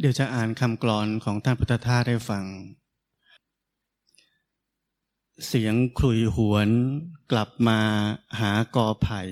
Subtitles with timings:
[0.00, 2.44] เดี๋ยวจะอ่านคำกรอนของท่านพุทธทาสให้ฟัง
[5.46, 6.68] เสียงคลุยหวน
[7.30, 7.80] กลับมา
[8.40, 9.22] หากอไผ่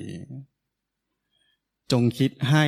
[1.92, 2.64] จงคิดให้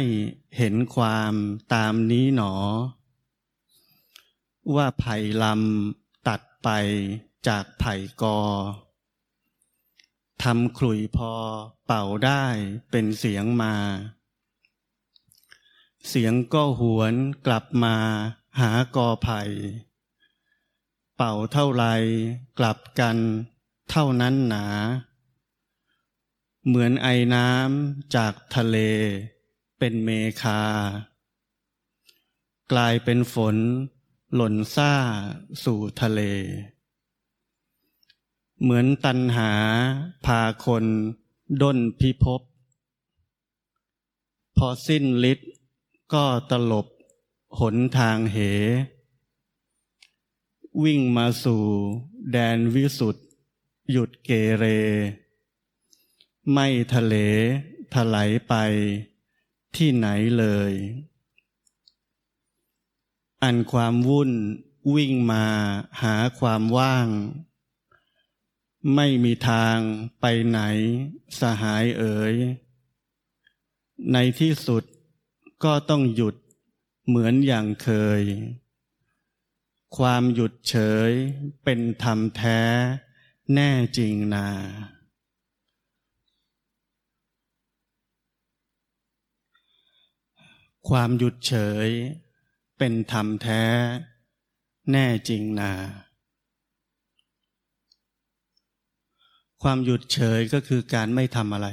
[0.56, 1.32] เห็นความ
[1.74, 2.54] ตามนี้หนอ
[4.74, 6.68] ว่าไผ่ลำตัดไป
[7.48, 8.40] จากไผ่กอ
[10.42, 11.32] ทำขลุยพอ
[11.86, 12.44] เป่าได้
[12.90, 13.74] เป็นเสียงมา
[16.08, 17.14] เสียงก็หวน
[17.46, 17.96] กลับมา
[18.60, 19.40] หากอไผ่
[21.16, 21.84] เป่าเท่าไร
[22.58, 23.16] กลับกัน
[23.90, 24.66] เท่านั้นหนา
[26.66, 28.76] เหมือนไอน้ำจากทะเล
[29.78, 30.10] เป็นเม
[30.42, 30.62] คา
[32.72, 33.56] กลายเป็นฝน
[34.34, 34.92] หล่นซ่า
[35.64, 36.20] สู่ทะเล
[38.62, 39.52] เหมือนตันหา
[40.26, 40.84] พาคน
[41.62, 42.40] ด้นพิภพ
[44.56, 45.50] พอสิ้นฤทธิ์
[46.14, 46.86] ก็ตลบ
[47.60, 48.38] หนทางเห
[50.82, 51.64] วิ่งมาสู่
[52.32, 53.26] แดนวิสุทธ์
[53.90, 54.64] หยุดเกเร
[56.52, 57.14] ไม่ทะเล
[57.94, 58.54] ถลายไป
[59.76, 60.06] ที่ไหน
[60.38, 60.72] เลย
[63.42, 64.32] อันความวุ่น
[64.94, 65.44] วิ่งมา
[66.02, 67.08] หาความว่าง
[68.94, 69.78] ไม่มีทาง
[70.20, 70.60] ไปไหน
[71.40, 72.34] สหายเอ๋ย
[74.12, 74.84] ในที่สุด
[75.64, 76.34] ก็ต้องหยุด
[77.06, 77.88] เหมือนอย่างเค
[78.20, 78.22] ย
[79.96, 80.76] ความหยุดเฉ
[81.08, 81.10] ย
[81.64, 82.60] เป็นธรรมแท้
[83.54, 84.48] แน่จริงนา
[90.88, 91.54] ความหยุดเฉ
[91.86, 91.88] ย
[92.78, 93.62] เป็นธรรมแท้
[94.92, 95.72] แน่จริงนา
[99.62, 101.68] ความหยุดเฉยก็คือการไม่ทำอะไร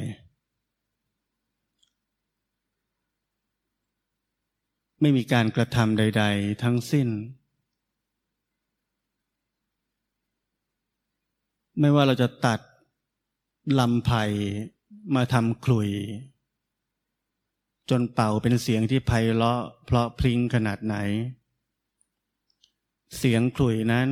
[5.05, 7.07] ไม่มีการกระทำใด ๆ ทั้งสิ้น
[11.79, 12.59] ไม่ว่าเราจะตัด
[13.79, 14.23] ลำไผ่
[15.15, 15.89] มาทำคลุย
[17.89, 20.95] จนเป่าเป็นเสียงที่ไพเราะเพราะพริ้งขนาดไหน
[23.17, 24.09] เสียงคลุยนั้น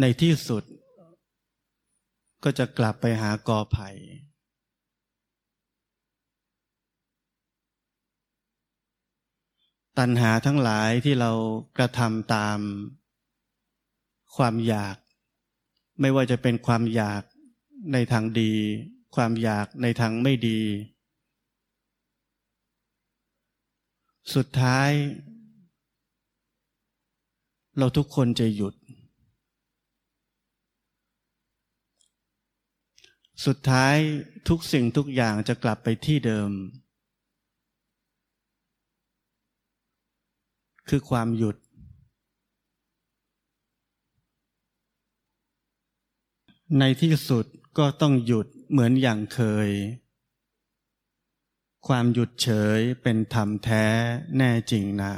[0.00, 0.64] ในที่สุด
[2.44, 3.90] ก็จะกลับไปหากอไผ่
[9.98, 11.32] ตัณหาทั้งหลายที่เรา
[11.78, 12.58] กระทำตาม
[14.36, 14.96] ความอยาก
[16.00, 17.22] ไม่ว่าจะเป็นความอยาก
[17.92, 18.52] ในทางดี
[19.16, 20.60] ความอยากในทางไม่ดี
[24.34, 24.90] สุดท้าย
[27.78, 28.74] เราทุกคนจะหยุด
[33.46, 33.96] สุดท้าย
[34.48, 36.50] ทุกสิ่งทุกอย่างจะกลับไปที่เดิม
[40.88, 41.56] คือความหยุด
[46.78, 47.44] ในที่สุด
[47.78, 49.68] ก็ต้องหยุดเหมือนอย่างเคย
[51.86, 52.48] ความหยุดเฉ
[52.78, 53.84] ยเป็นธรรมแท้
[54.36, 55.14] แน่จริงนา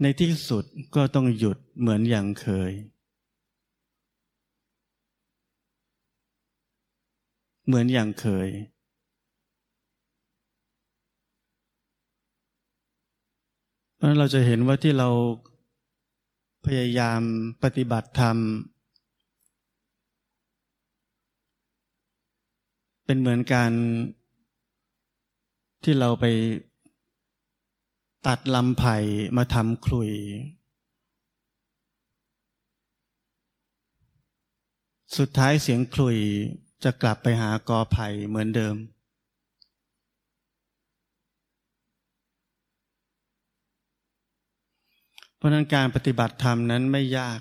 [0.00, 0.64] ในที่สุด
[0.94, 2.72] ก็ต้องหยุดเหมือนอย่างเคย
[7.66, 8.48] เหมือนอย่างเคย
[13.91, 15.08] เพ ราะนั้นเราจะเห็นว่าที่เรา
[16.66, 17.20] พยายาม
[17.62, 18.36] ปฏิบัติธรรม
[23.04, 23.72] เป็นเหมือนการ
[25.84, 26.24] ที่เราไป
[28.26, 28.96] ตัดลำไผ่
[29.36, 30.10] มาทำคลุย
[35.16, 36.16] สุดท้ายเสียงคลุย
[36.84, 38.76] จะกลับไปหากอไผ่เหมือนเดิม
[45.31, 47.40] เพ ราะนั้นการปฏิบัติธรรมนั้นไม่ยาก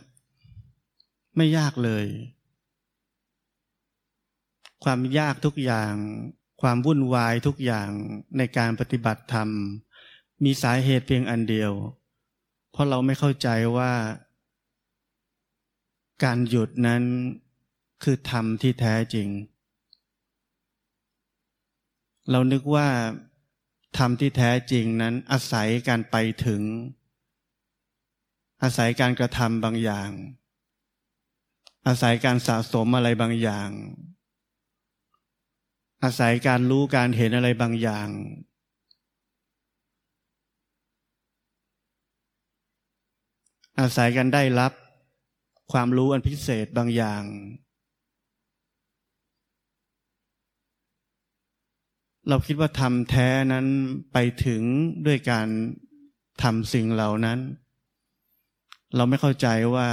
[1.38, 2.06] ไม่ยากเลย
[4.83, 5.94] ความยากทุกอย่าง
[6.62, 7.89] ความวุ่นวายทุกอย่าง
[8.38, 9.50] ในการปฏิบัติธรรม
[10.44, 11.71] มีสาเหตุเพียงอันเดียว
[12.71, 13.94] เพราะเราไม่เข้าใจว่า
[16.24, 17.04] การหยุดนั้น
[18.04, 19.27] คือธรรมที่แท้จริง
[22.31, 22.88] เรานึกว่า
[23.97, 26.15] ธรรมที่แท้จริงนั้นอาศัยการไป
[26.45, 26.62] ถึง
[28.63, 30.10] อาศัยการกระทำบางอย่าง
[31.88, 33.69] อาศัยการสะสมอะไรบางอย่าง
[36.04, 38.08] อาศัยการรู้การเห็นอะไรบางอย่าง
[43.80, 44.74] อาศัยการได้รับ
[45.72, 47.24] ความรู้อันพิเศษบางอย่าง
[52.28, 53.66] เราคิดว่าทำแท้นั้น
[54.14, 54.62] ไปถึง
[55.06, 55.48] ด้วยการ
[56.44, 57.40] ทำสิ่งเหล่านั้น
[58.96, 59.88] เราไม่เข้าใจว่า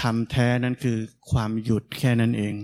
[0.00, 0.98] ทำแท้นั้นคือ
[1.30, 2.54] ความหยุดแค่นั้นเอง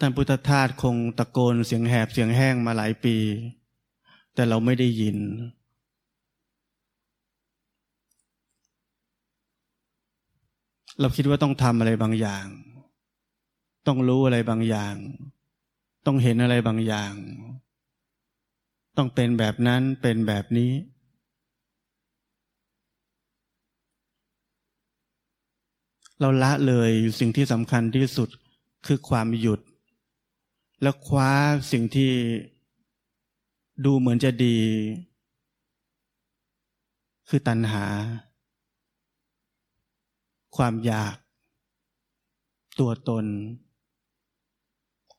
[0.00, 3.16] ท่านพุทธทาสคงตะโกนเสียงแหบเสียงแห้งมาหลายปี
[4.34, 5.18] แต่เราไม่ได้ยิน
[11.00, 12.46] เราคิดว่าต้องทำอะไรบางอย่าง
[13.86, 14.94] ต้องรู้อะไรบางอย่าง
[16.06, 17.12] ต้องเห็นอะไรบางอย่าง
[18.96, 20.72] ต้องเป็นแบบนั้นเป็นแบบนี้
[26.20, 28.28] เราละเลยสิ่งที่สำคัญที่สุด
[28.86, 29.60] คือความหยุด
[30.82, 31.30] แล้วคว้า
[31.72, 32.12] สิ่งที่
[33.84, 34.58] ดูเหมือนจะดี
[37.28, 37.84] คือตัณหา
[40.56, 41.16] ความอยาก
[42.80, 43.24] ตัวตน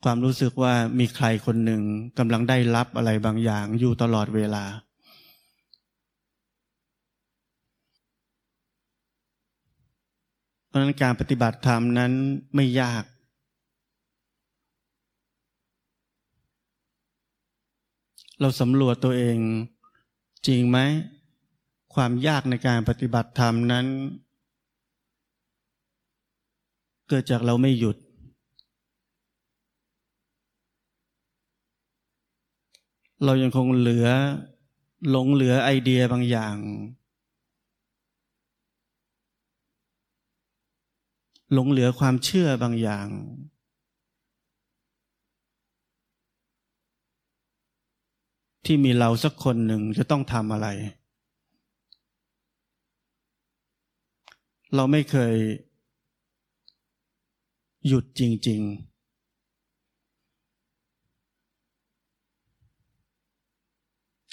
[0.07, 1.81] ความรู้สึกว่ามีใครคนหนึ่ง
[2.19, 4.65] กำลังได้รับอะไรบางอย่างอยู่ตลอดเวลา
[10.67, 12.11] เพราะนั้นการปฏิบัติธรรมนั้น
[12.55, 13.03] ไม่ยาก
[18.41, 19.37] เราสำรวจตัวเอง
[20.47, 20.77] จริงไหม
[21.95, 23.85] ความยากในการปฏิบัติธรรมนั้น
[27.09, 27.97] เกิดจากเราไม่หยุด
[33.23, 34.07] เรายังคงเหลือ
[35.09, 36.57] หลงเหลือไอเดียบางอย่าง
[41.53, 43.07] หลงเหลือความเชื่อบางอย่าง
[48.65, 50.67] ที่มีเราสักคนหนึ่งจะต้องทำอะไร
[54.75, 55.35] เราไม่เคย
[57.87, 58.94] หยุดจริง ๆ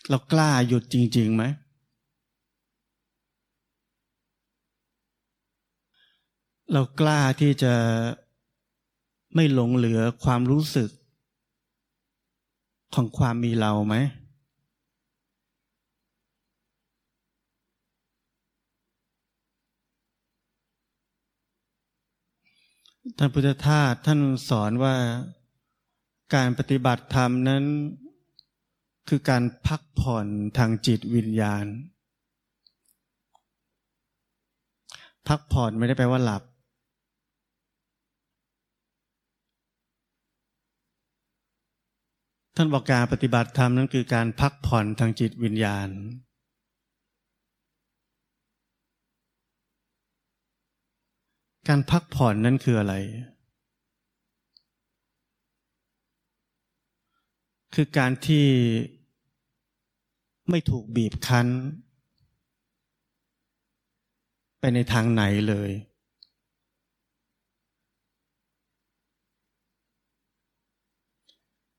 [0.08, 1.44] เรากล้าหยุดจริงๆไหม
[6.72, 7.74] เรากล้าที่จะ
[9.34, 10.90] ไม่หลงเหลือความรู้สึก
[12.94, 13.96] ของความมีเราไหม
[23.18, 24.94] ท่านพุทธทาสท่านสอนว่า
[26.34, 27.64] การปฏิบัติธรรมนั้น
[29.08, 30.26] คือการพักผ่อน
[30.58, 31.64] ทางจิตวิญญาณ
[35.28, 36.42] พักผ่อนไม่ได้แปลว่าหลับ
[42.56, 45.88] ท่านบอกการปฏิบัติธรรมนั้นคือการพักผ่อนทางจิตวิญญาณ
[51.68, 52.94] การพักผ่อนนั่นคืออะไร
[57.74, 58.46] คือการที่
[60.50, 61.46] ไม่ถูกบีบคั้น
[64.58, 65.70] ไปในทางไหนเลย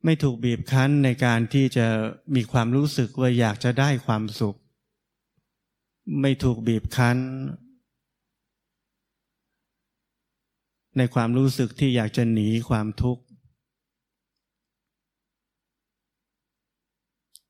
[0.05, 1.87] ไม่ถูกบีบคั้นในการที่จะ
[2.35, 4.55] มีความรู้สึกว่าอยากจะได้ความสุข
[6.21, 7.17] ไม่ถูกบีบคั้น
[10.97, 13.23] ในความรู้สึกที่อยากจะหนีความทุกข์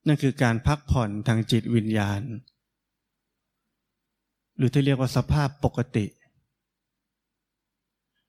[0.07, 2.22] นั่นคือการพักผ่อนทางจิตวิญญาณ
[4.57, 6.05] หรือที่เรียกว่าสภาพปกติ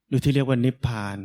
[0.08, 1.18] หรือที่เรียกว่านิพพาน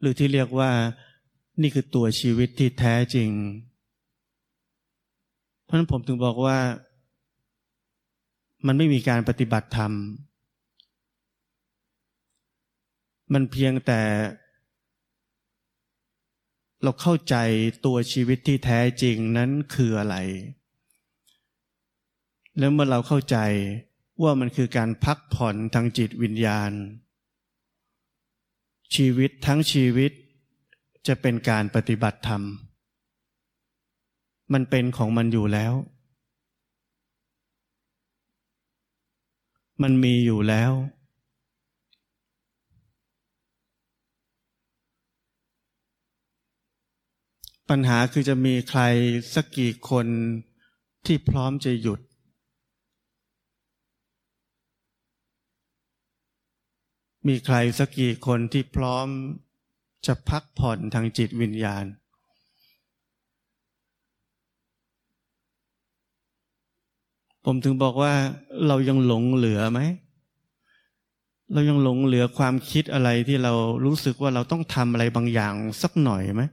[0.00, 0.70] หรือที่เรียกว่า
[1.62, 3.30] นี่คือตัวชีวิตที่แท้จริง
[5.62, 6.58] เพราะนั้นผมถึงบอกว่า
[8.66, 9.92] มันไม่มีการปฏิบัติธรรม
[13.32, 14.00] มันเพียงแต่
[16.82, 17.36] เราเข้าใจ
[17.86, 20.16] ตัวชีวิตที่แท้จริงนั้นคืออะไร
[22.58, 23.36] แล้วเมื่อเราเข้าใจ
[24.22, 26.72] ว่ามันคือการพักผ่อนทางจิตวิญญาณ
[28.94, 30.12] ชีวิตทั้งชีวิต
[31.06, 32.42] จะเป็นการปฏิบัติธรรม
[34.52, 35.72] มันเป็นของมันอยู่แล้ว
[39.82, 40.72] มันมีอยู่แล้ว
[47.76, 48.82] ปัญหาคือจะมีใคร
[49.34, 50.06] สักกี่คน
[51.06, 52.00] ที่พร้อมจะหยุด
[57.28, 59.06] มีใครสักกี่คนที่พร้อม
[60.06, 61.84] จะพักผ่อนทางจิตวิญญาณ
[67.44, 68.12] ผมถึงบอกว่า
[68.66, 69.80] เรายังหลงเหลือไหม
[71.52, 73.52] เรายังหลงเหลือความคิดอะไรที่เรา
[73.84, 76.44] รู้สึกว่าเราต้องทำอะไรบางอย่างสักหน่อยไหม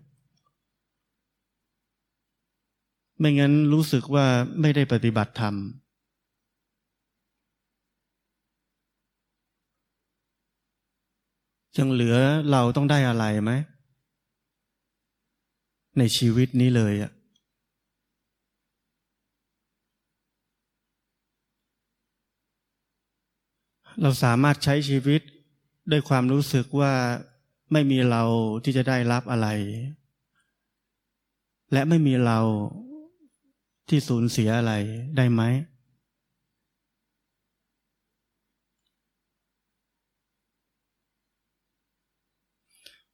[3.19, 4.25] ไม่งั้นรู้สึกว่า
[4.61, 5.55] ไม่ได้ปฏิบัติธรรม
[11.77, 12.15] ยังเหลือ
[12.51, 13.51] เราต้องได้อะไรไหม
[15.97, 17.11] ในชีวิตนี้เลยอะ
[24.01, 25.21] เราสามารถใช้ชีวิต
[25.91, 26.93] ด้วยความรู้สึกว่า
[27.71, 28.23] ไม่มีเรา
[28.63, 29.47] ที่จะได้รับอะไร
[31.73, 32.39] และไม่มีเรา
[33.89, 34.74] ที่สูญเสียอะไร
[35.17, 35.41] ได้ไหม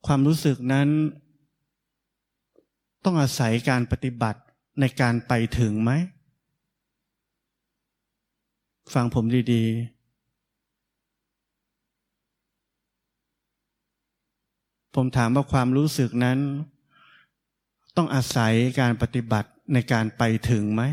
[0.06, 0.90] ความรู้สึกนั้น
[3.04, 4.42] ต้องอาศัยการปฏิบัติ
[4.80, 5.92] ในการไปถึงไหม
[8.94, 9.96] ฟังผมดีๆ
[14.96, 16.40] ผมถามว่าความรู้สึกนั้น
[17.96, 20.84] ต้องอาศัยการปฏิบัติ ในการไปถึงไหม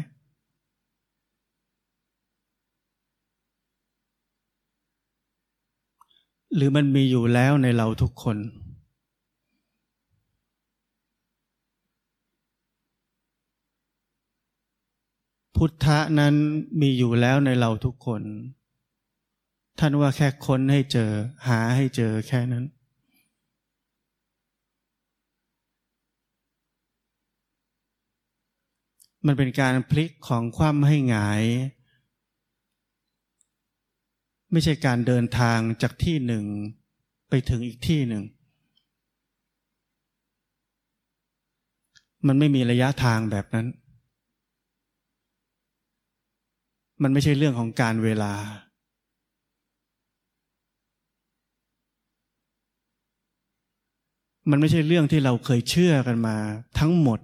[6.54, 8.36] หรือมันมีอยู่แล้วในเราทุกคน
[15.56, 16.34] พุทธะนั้น
[16.80, 18.22] มีอยู่แล้วในเราทุกคน
[19.78, 21.10] ท่านว่าแค่ค้นให้เจอ
[21.48, 22.64] หาให้เจอแค่นั้น
[29.26, 31.42] มันเป็นการพลิกของความให้หงาย
[34.52, 36.44] ไม่ใช่การเดินทางจากที่หนึ่ง
[37.28, 38.22] ไปถึงอีกที่หนึ่ง
[42.26, 43.66] มันไม่มีระยะทางแบบนั้น
[47.02, 48.34] มันไม่ใช่เรื่องของการเวลา
[54.50, 56.36] มันไม่ใช่เรื่องที่เราเคยเชื่อกันมา
[56.78, 57.20] ทั้งหมด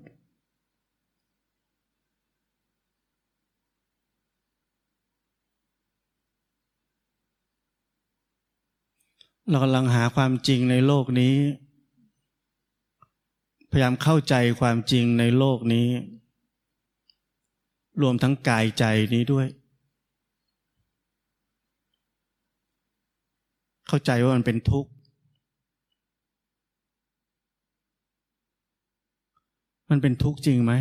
[9.50, 11.36] เรากำลังหาความจริงในโลกนี้
[13.70, 15.88] พยายามเข้าใจความจริงในโลกนี้
[18.02, 19.46] รวมทั้งกายใจนี้ด้วย
[23.88, 24.90] เข้าใจว่ามันเป็นทุกข์
[29.90, 30.72] มันเป็นทุกข์จริงไหม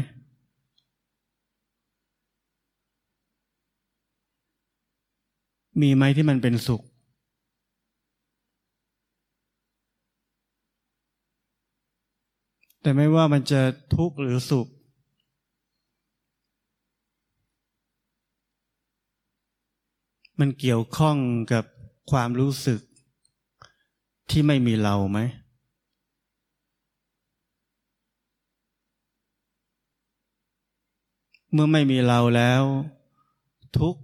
[5.82, 6.84] มีไหมที่มันเป็นสุข
[12.88, 13.62] แต่ไม่ว่ามันจะ
[13.96, 14.67] ทุกข์หรือสุข
[20.39, 21.17] มันเกี่ยวข้อง
[21.53, 21.65] กับ
[22.12, 22.79] ความรู้สึก
[24.29, 25.20] ที่ไม่มีเราไหม
[31.51, 32.63] เมื่อไม่มีเราแล้ว
[33.77, 34.01] ทุกข์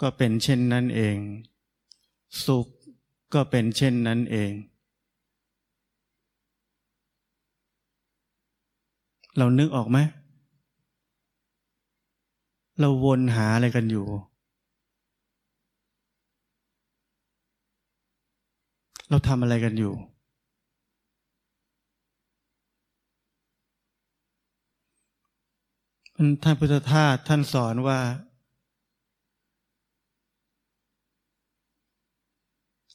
[0.00, 1.16] ก็เป็นเช่นนั้นเอง
[2.44, 2.66] สุข
[3.34, 4.52] ก็เป็นเช่นนั้นเอง
[9.38, 9.98] เรานึกออกไหม
[12.80, 14.06] เราวนหาอะไรกันอยู่
[19.08, 19.92] เราทำอะไรกันอยู่
[26.42, 27.98] ท่านพุทธทาสท่านสอนว่า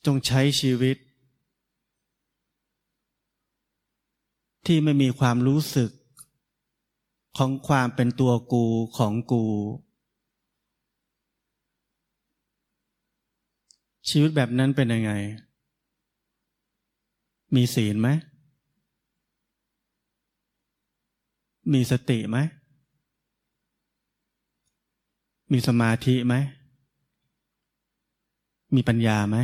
[0.05, 0.97] จงใช้ชีวิต
[4.65, 5.89] ที่ไม่มีความรู้สึก
[7.37, 8.65] ของความเป็นตัวกู
[8.97, 9.43] ของกู
[14.09, 15.11] ชีวิตแบบนั้นเป็นยังไง
[17.55, 18.09] มีศีลไหม
[21.73, 22.37] มีสติไหม
[25.51, 26.35] มีสมาธิไหม
[28.75, 29.37] มีปัญญาไหม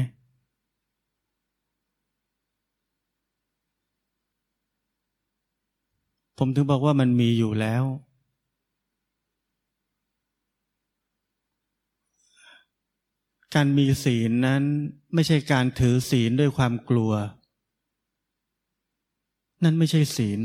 [6.44, 7.84] ผมถึงบอกว่ามันมีอยู่แล้ว
[13.56, 14.64] การมีศีลนั้น
[15.14, 17.12] ไม่ใช่การถือศีลด้วยความกลัว
[19.64, 20.40] นั่นไม่ใช่ศีล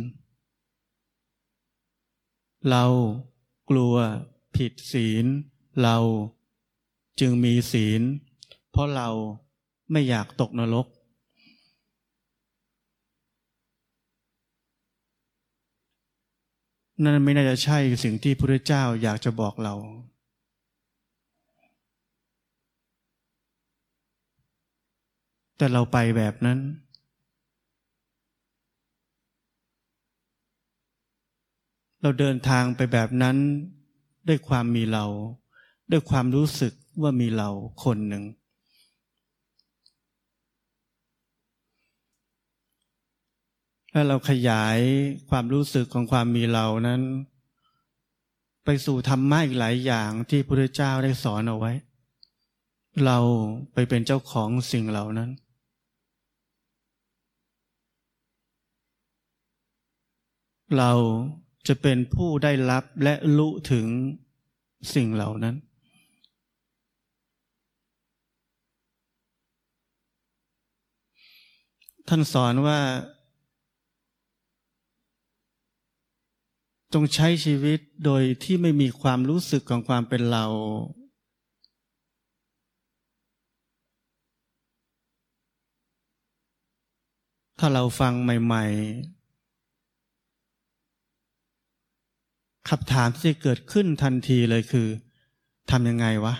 [2.70, 2.84] เรา
[3.70, 3.94] กลัว
[4.56, 5.24] ผิดศีล
[5.82, 5.96] เรา
[7.20, 8.02] จึงมีศีล
[8.70, 9.08] เพราะเรา
[9.92, 10.86] ไม่อยากตกนรก
[17.02, 19.74] นั่นไม่น่าจะใช่สิ่งที่พระเจ้าอยากจะบอกเรา
[25.56, 26.58] แต่เราไปแบบนั้น
[32.02, 33.36] เราเดินทางไปแบบนั้น
[34.28, 35.04] ด้วยความมีเรา
[35.90, 36.72] ด้วยความรู้สึก
[37.02, 37.48] ว่ามีเรา
[37.84, 38.24] คนหนึ่ง
[43.96, 44.78] แล้วเราขยาย
[45.30, 47.00] ความรู้สึกของความมีเรานั้น
[48.64, 51.72] ไปสู่ธรรมะอีกหลายอย่างที่พระพุทธเจ้าได้สอนเอาไว้
[53.04, 53.18] เรา
[53.72, 55.30] ไปเป็นเจ้าของสิ่งเหล่านั้น
[60.78, 60.92] เรา
[61.68, 63.86] จะเป็นผู้ได้รับและรู้ถึง
[64.94, 65.56] สิ่งเหล่านั้น
[72.08, 72.78] ท่านสอนว่า
[76.92, 80.44] จงใช้ชีวิตโดยที่ไม่มีความรู้สึกของความเป็นเรา
[87.58, 89.16] ถ้าเราฟังใหม่ ๆ
[92.68, 94.88] คำถามที่จะเกิดขึ้นทันทีเลยคือ
[95.70, 96.34] ทำยังไงวะ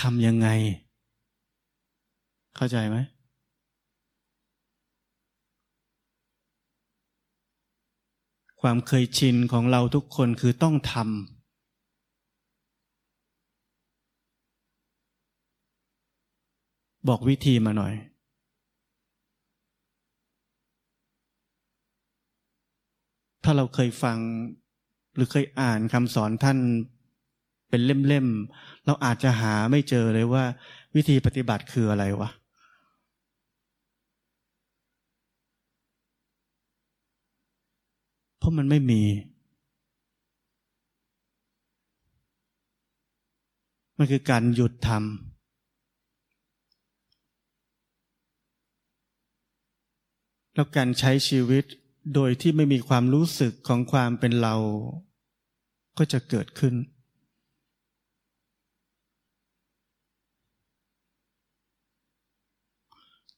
[0.00, 0.48] ทำยังไง
[2.56, 2.96] เข้าใจไหม
[8.68, 11.04] ความเคยชินของเราทุกคนคือต้องทำ
[17.08, 17.94] บอกวิธีมาหน่อย
[23.44, 24.18] ถ้าเราเคยฟัง
[25.14, 26.58] หรือเคยอ่านคำสอนท่าน
[27.70, 30.44] เป็นเล่มๆ เราอาจจะหาไม่เจอเลยว่า
[30.96, 32.30] วิธีปฏิบัติคืออะไรวะ
[38.35, 39.02] เพ ราะมันไม่มี
[43.98, 45.00] มันคือการหยุดทำ
[50.54, 51.64] แล้วการใช้ชีวิต
[52.14, 54.54] โดยที่ไม่มีความรู้สึกของความเป็นเรา
[55.98, 56.74] ก็จะเกิดขึ้น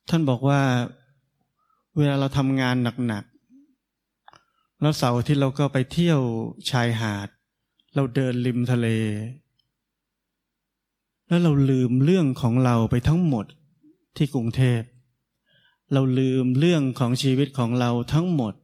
[0.09, 0.61] ท่านบอกว่า
[1.97, 3.25] เวลาเราทำงานหนัก
[4.81, 6.21] แล้วเสาร์ที่เราก็ไปเที่ยว
[6.71, 7.29] ชายหาด
[7.95, 8.89] เราเดินริมทะเล
[11.29, 13.47] แล้วเราลืมเรื่องของเราไปทั้งหมด
[14.17, 14.81] ที่กรุงเทพ
[15.93, 18.55] เราลืมเรื่องของชีวิตของเราทั้งหมด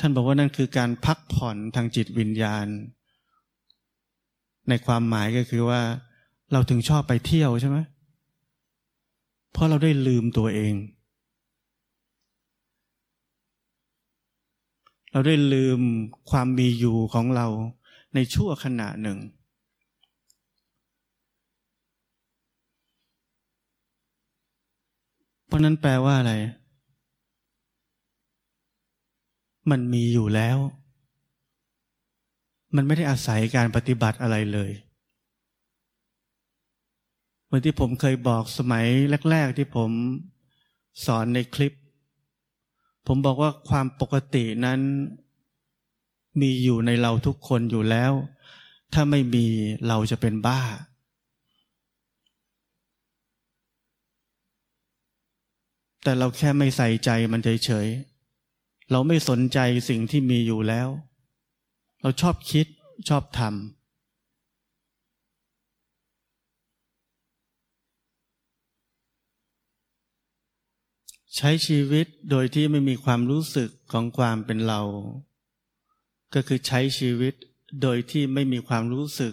[0.00, 2.66] ท่านบอกว่านั่นคือการพักผ่อนทางจิตวิญญาณ
[4.68, 5.80] ในความหมายก็คือว่า
[6.52, 7.78] เราถึงชอบไปเที่ยวใช่ไหม
[9.52, 10.74] เพราะเราได้ลืมตัวเอง
[15.12, 15.80] เราได้ลืม
[16.30, 17.46] ความมีอยู่ของเรา
[18.14, 19.18] ในชั่วขณะหนึ่ง
[25.46, 26.32] เพราะนั้นแปลว่าอะไร
[29.70, 30.58] มันมีอยู่แล้ว
[32.76, 34.70] มันไม่ได้อาศัยการปฏิบัติอะไรเลย
[37.50, 38.86] เหมือนที่ผมเคยบอกสมัย
[39.30, 39.90] แรก ๆ ที่ผม
[41.06, 41.72] สอนในคลิป
[43.06, 44.80] ผมบอกว่าความปกตินั้น
[46.40, 48.12] มีอยู่ในเราทุกคนอยู่แล้ว
[48.92, 49.46] ถ้าไม่มี
[49.88, 50.62] เราจะเป็นบ้า
[56.02, 59.58] แต่เราแค่ไม่ใส่ใจมันเฉยๆเราไม่สนใจ
[59.88, 60.88] สิ่งที่มีอยู่แล้ว
[62.02, 62.66] เราชอบคิด
[63.08, 63.79] ชอบทำ
[71.42, 74.80] ใช้ชีวิตโดยที่ไม่มีความรู้สึกของความเป็นเรา
[76.34, 77.34] ก็คือใช้ชีวิต
[77.82, 79.32] โดยที่ไม่มีความรู้สึก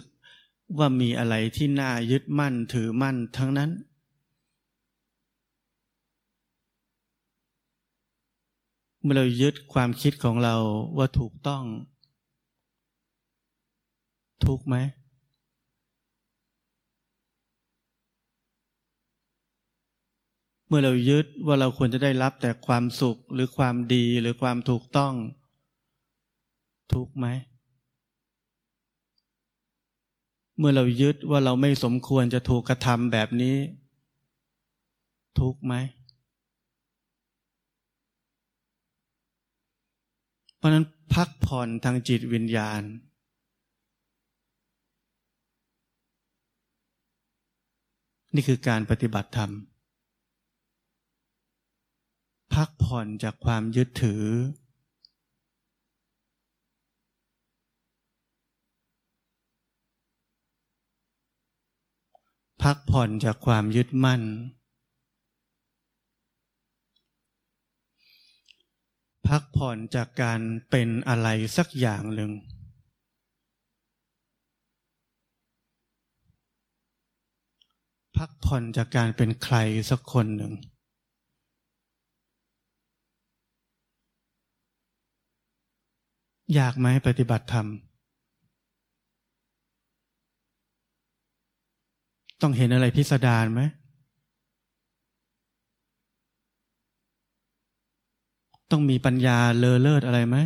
[0.78, 3.70] ว่ามีอะไรที่น่ายึดมั่นถือมั่นทั้งนั้น
[9.02, 10.56] เมื่อเรายึดความคิดของเรา
[10.96, 11.64] ว่าถูกต้อง
[14.44, 14.76] ทุกไหม
[20.68, 25.14] เมื่อเรายึดว่าเราควรจะได้รับแต่ความสุขหรือความดีหรือความถูกต้อง
[26.92, 27.26] ทุกไหม
[30.58, 33.56] เมื่อเรายึดว่าเราไม่สมควรจะถูกกระทำแบบนี้
[35.38, 35.74] ทุกไหม
[40.56, 42.82] เพราะนั้นพักผ่อนทางจิตวิญญาณ
[48.34, 49.52] นี่คือการปฏิบัติธรรม
[52.62, 54.24] พักผ่อนจากความยึดถือ
[62.62, 64.22] พักผ่อนจากความยึดมั่น
[69.28, 70.40] พักผ่อนจากการ
[70.70, 72.30] เป็นอะไรสักอย่างหนึ่ง
[78.16, 79.56] พักผ่อนจากการเป็นใคร
[79.90, 80.54] สักคนหนึ่ง
[86.56, 87.66] ยากไหมปฏิบัติธรรม
[92.42, 93.60] ต้องเห็นอะไรพิสดารไหม
[98.70, 100.36] ต้องมีปัญญาเลอเลิศอะไรไหม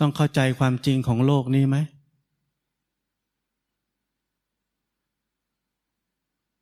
[0.00, 1.76] ต้องเข้าใจความจริงของโลกนี้ไหม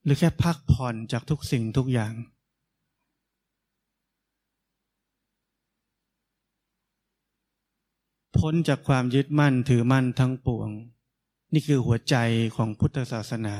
[0.04, 2.12] หรือแค่พักผ่อนจากทุกสิ่งทุกอย่าง
[8.40, 10.68] พ้นจากความยึดมั่นถือมั่นทั้งปวง
[11.52, 12.16] นี่คือหัวใจ
[12.56, 13.54] ของพุทธศาสนา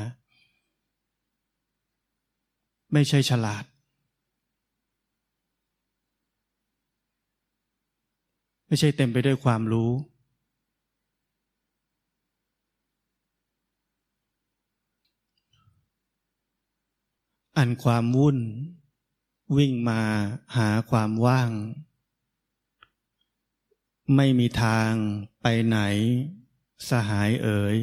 [2.92, 3.64] ไม่ใช่ฉลาด
[8.66, 9.90] ไม่ใช่เต็มไปด้วยความรู้
[17.56, 18.38] อันความวุ่น
[19.56, 20.00] วิ่งมา
[20.56, 21.50] หาความว่าง
[24.16, 24.92] ไม่มีทาง
[25.42, 25.78] ไปไหน
[26.88, 27.76] สหายเอ๋ย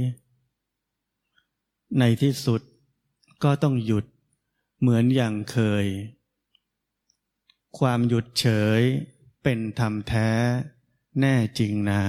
[2.00, 2.62] ในที่สุด
[3.44, 4.06] ก็ต้องหยุด
[4.80, 5.86] เหมือนอย่างเคย
[7.80, 8.48] ความหยุดเฉ
[8.80, 8.82] ย
[9.44, 10.30] เป็นธรรมแท้
[11.20, 12.04] แน่จริงนา